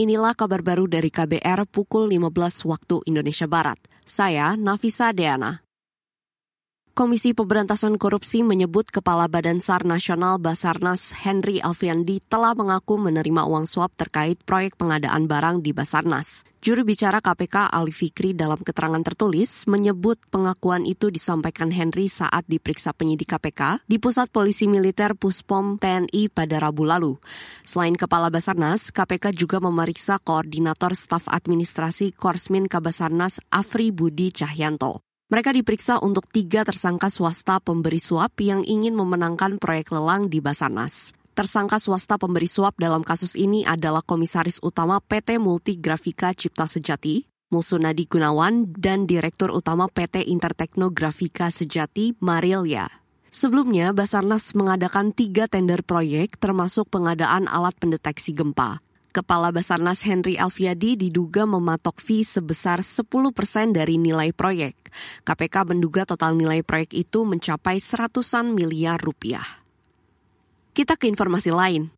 [0.00, 2.32] Inilah kabar baru dari KBR pukul 15
[2.64, 3.76] waktu Indonesia Barat.
[4.00, 5.69] Saya Nafisa Deana.
[6.90, 13.62] Komisi Pemberantasan Korupsi menyebut Kepala Badan SAR Nasional Basarnas Henry Alfiandi telah mengaku menerima uang
[13.70, 16.42] suap terkait proyek pengadaan barang di Basarnas.
[16.58, 22.90] Juru bicara KPK Ali Fikri dalam keterangan tertulis menyebut pengakuan itu disampaikan Henry saat diperiksa
[22.90, 27.22] penyidik KPK di Pusat Polisi Militer Puspom TNI pada Rabu lalu.
[27.62, 35.09] Selain Kepala Basarnas, KPK juga memeriksa Koordinator Staf Administrasi Korsmin Kabasarnas Afri Budi Cahyanto.
[35.30, 41.14] Mereka diperiksa untuk tiga tersangka swasta pemberi suap yang ingin memenangkan proyek lelang di Basarnas.
[41.38, 48.10] Tersangka swasta pemberi suap dalam kasus ini adalah Komisaris Utama PT Multigrafika Cipta Sejati, Musunadi
[48.10, 52.90] Gunawan, dan Direktur Utama PT Interteknografika Sejati, Marilia.
[53.30, 58.82] Sebelumnya, Basarnas mengadakan tiga tender proyek termasuk pengadaan alat pendeteksi gempa.
[59.10, 64.78] Kepala Basarnas Henry Alfiadi diduga mematok fee sebesar 10 persen dari nilai proyek.
[65.26, 69.42] KPK menduga total nilai proyek itu mencapai seratusan miliar rupiah.
[70.70, 71.90] Kita ke informasi lain.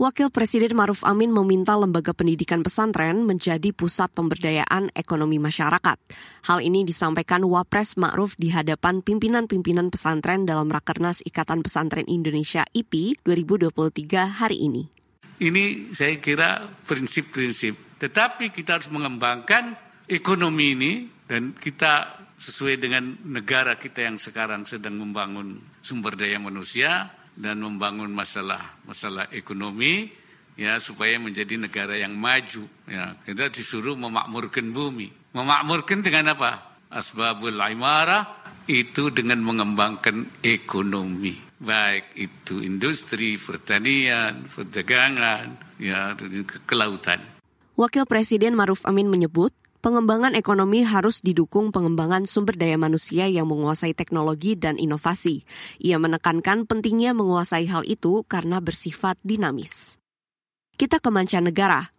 [0.00, 6.00] Wakil Presiden Maruf Amin meminta lembaga pendidikan pesantren menjadi pusat pemberdayaan ekonomi masyarakat.
[6.48, 13.20] Hal ini disampaikan Wapres Ma'ruf di hadapan pimpinan-pimpinan pesantren dalam Rakernas Ikatan Pesantren Indonesia IPI
[13.28, 14.99] 2023 hari ini.
[15.40, 17.96] Ini saya kira prinsip-prinsip.
[17.96, 19.72] Tetapi kita harus mengembangkan
[20.04, 20.92] ekonomi ini
[21.24, 28.12] dan kita sesuai dengan negara kita yang sekarang sedang membangun sumber daya manusia dan membangun
[28.12, 30.12] masalah masalah ekonomi
[30.60, 33.16] ya supaya menjadi negara yang maju ya.
[33.24, 35.32] Kita disuruh memakmurkan bumi.
[35.32, 36.80] Memakmurkan dengan apa?
[36.92, 46.16] Asbabul imarah itu dengan mengembangkan ekonomi baik itu industri, pertanian, perdagangan, ya,
[46.64, 47.20] kelautan.
[47.76, 49.52] Wakil Presiden Maruf Amin menyebut,
[49.84, 55.44] pengembangan ekonomi harus didukung pengembangan sumber daya manusia yang menguasai teknologi dan inovasi.
[55.80, 60.00] Ia menekankan pentingnya menguasai hal itu karena bersifat dinamis.
[60.80, 61.92] Kita ke mancanegara.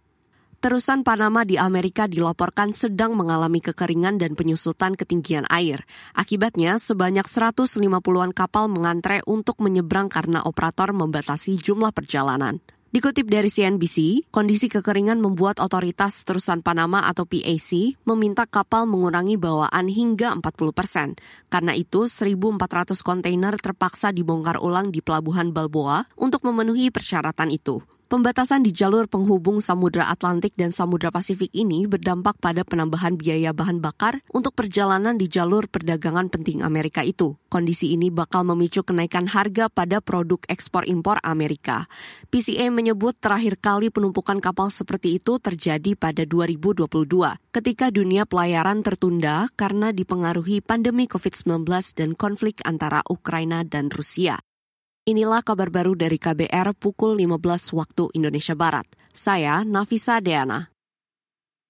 [0.62, 5.90] Terusan Panama di Amerika dilaporkan sedang mengalami kekeringan dan penyusutan ketinggian air.
[6.14, 12.62] Akibatnya, sebanyak 150-an kapal mengantre untuk menyeberang karena operator membatasi jumlah perjalanan.
[12.94, 19.90] Dikutip dari CNBC, kondisi kekeringan membuat otoritas terusan Panama atau PAC meminta kapal mengurangi bawaan
[19.90, 21.18] hingga 40 persen.
[21.50, 27.82] Karena itu, 1.400 kontainer terpaksa dibongkar ulang di pelabuhan Balboa untuk memenuhi persyaratan itu.
[28.12, 33.80] Pembatasan di jalur penghubung Samudra Atlantik dan Samudra Pasifik ini berdampak pada penambahan biaya bahan
[33.80, 37.40] bakar untuk perjalanan di jalur perdagangan penting Amerika itu.
[37.48, 41.88] Kondisi ini bakal memicu kenaikan harga pada produk ekspor impor Amerika.
[42.28, 46.92] PCA menyebut terakhir kali penumpukan kapal seperti itu terjadi pada 2022
[47.56, 51.64] ketika dunia pelayaran tertunda karena dipengaruhi pandemi COVID-19
[51.96, 54.36] dan konflik antara Ukraina dan Rusia.
[55.02, 58.86] Inilah kabar baru dari KBR pukul 15 waktu Indonesia Barat.
[59.10, 60.70] Saya Nafisa Deana.